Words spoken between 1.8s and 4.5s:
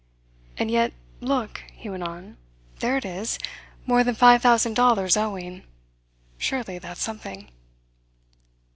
went on. "There it is more than five